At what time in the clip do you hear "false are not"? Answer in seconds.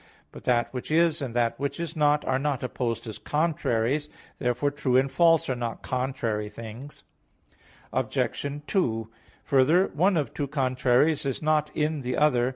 5.11-5.83